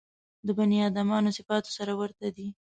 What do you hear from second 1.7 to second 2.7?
سره ورته دي.